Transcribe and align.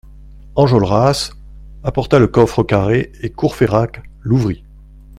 Enjolras 0.55 1.29
apporta 1.83 2.17
le 2.17 2.25
coffre 2.27 2.63
carré 2.63 3.11
et 3.21 3.29
Courfeyrac 3.29 4.01
l'ouvrit. 4.21 4.63